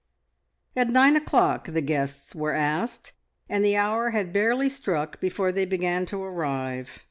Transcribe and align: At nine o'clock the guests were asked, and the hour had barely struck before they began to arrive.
At 0.75 0.89
nine 0.89 1.15
o'clock 1.15 1.67
the 1.67 1.79
guests 1.79 2.33
were 2.33 2.53
asked, 2.53 3.11
and 3.47 3.63
the 3.63 3.77
hour 3.77 4.09
had 4.09 4.33
barely 4.33 4.67
struck 4.67 5.19
before 5.19 5.51
they 5.51 5.65
began 5.65 6.07
to 6.07 6.19
arrive. 6.23 6.99